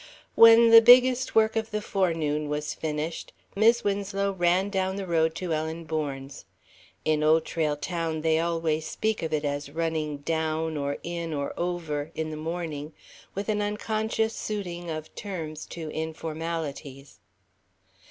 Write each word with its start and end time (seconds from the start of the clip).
When 0.33 0.71
"the 0.71 0.81
biggest 0.81 1.27
of 1.29 1.33
the 1.35 1.39
work" 1.39 1.55
of 1.55 1.69
the 1.69 1.79
forenoon 1.79 2.49
was 2.49 2.73
finished, 2.73 3.33
Mis' 3.55 3.83
Winslow 3.83 4.31
ran 4.31 4.71
down 4.71 4.95
the 4.95 5.05
road 5.05 5.35
to 5.35 5.53
Ellen 5.53 5.83
Bourne's. 5.83 6.45
In 7.05 7.21
Old 7.21 7.45
Trail 7.45 7.77
Town 7.77 8.21
they 8.21 8.39
always 8.39 8.87
speak 8.87 9.21
of 9.21 9.31
it 9.31 9.45
as 9.45 9.69
running 9.69 10.17
down, 10.17 10.75
or 10.75 10.97
in, 11.03 11.35
or 11.35 11.53
over, 11.55 12.09
in 12.15 12.31
the 12.31 12.35
morning, 12.35 12.93
with 13.35 13.47
an 13.47 13.61
unconscious 13.61 14.33
suiting 14.35 14.89
of 14.89 15.13
terms 15.13 15.67
to 15.67 15.91
informalities. 15.91 17.19